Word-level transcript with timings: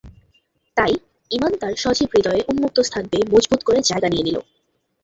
তাই 0.77 0.93
ঈমান 1.31 1.53
তাঁর 1.61 1.73
সজীব 1.75 2.09
হৃদয়ে 2.13 2.47
উম্মুক্ত 2.51 2.77
স্থান 2.81 3.03
পেয়ে 3.11 3.29
মজবুত 3.31 3.61
করে 3.63 3.79
জায়গা 3.89 4.07
নিয়ে 4.09 4.25
নিল। 4.27 4.37